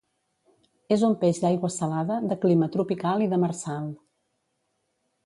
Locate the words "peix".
1.23-1.41